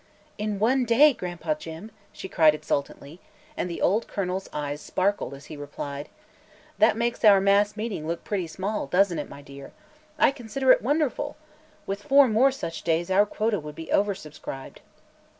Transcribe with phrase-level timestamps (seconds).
[0.39, 3.19] "In one day, Gran'pa Jim!" she cried exultantly,
[3.55, 6.09] and the old colonel's eyes sparkled as he replied:
[6.79, 9.73] "That makes our great mass meeting look pretty small; doesn't it, my dear?
[10.17, 11.37] I consider it wonderful!
[11.85, 14.81] With four more such days our quota would be over subscribed."